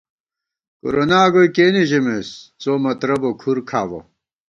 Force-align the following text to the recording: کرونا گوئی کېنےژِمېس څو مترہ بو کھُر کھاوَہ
کرونا 0.81 1.21
گوئی 1.33 1.47
کېنےژِمېس 1.55 2.29
څو 2.61 2.71
مترہ 2.83 3.15
بو 3.21 3.29
کھُر 3.41 3.57
کھاوَہ 3.69 3.99